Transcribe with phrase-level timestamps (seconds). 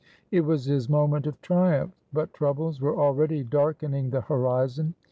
[0.31, 4.95] It was his moment of triumph; but troubles were already darkening the horizon.